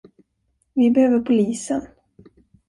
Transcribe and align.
Vi 0.75 0.91
behöver 0.91 1.19
polisen. 1.19 1.81